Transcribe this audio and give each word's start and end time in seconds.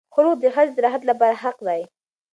خلع 0.13 0.33
د 0.41 0.45
ښځې 0.55 0.71
د 0.73 0.77
راحت 0.85 1.03
لپاره 1.09 1.35
حق 1.43 1.57
دی. 1.67 1.81